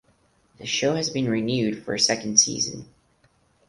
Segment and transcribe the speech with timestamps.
[0.57, 2.87] The show has been renewed for second season.